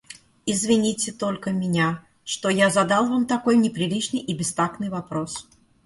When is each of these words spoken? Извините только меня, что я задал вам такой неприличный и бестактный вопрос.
Извините 0.47 1.11
только 1.11 1.51
меня, 1.51 2.03
что 2.23 2.49
я 2.49 2.71
задал 2.71 3.07
вам 3.07 3.27
такой 3.27 3.55
неприличный 3.55 4.19
и 4.19 4.33
бестактный 4.33 4.89
вопрос. 4.89 5.47